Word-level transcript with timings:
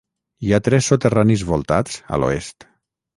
Hi 0.45 0.53
ha 0.53 0.59
tres 0.67 0.87
soterranis 0.91 1.43
voltats 1.49 1.99
a 2.17 2.19
l'oest. 2.23 2.67